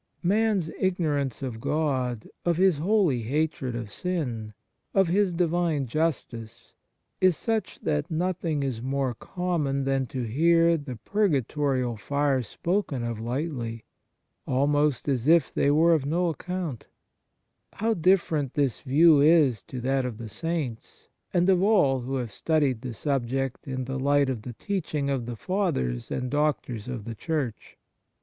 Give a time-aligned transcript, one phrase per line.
[0.23, 4.55] Man s ignorance of God, of His holy hatred of sin,
[4.95, 6.73] of His Divine justice,
[7.19, 13.19] is such that nothing is more common than to hear the purgatorial fires spoken of
[13.19, 13.85] lightly,
[14.47, 16.87] almost as if they were of no ac count.
[17.73, 22.31] How different this view is to that of the Saints, and of all who have
[22.31, 24.53] studied 114 EFFECT AND FRUITS OF DIVINE GRACE" the subject in the light of the
[24.53, 27.77] teaching of the Fathers and Doctors of the Church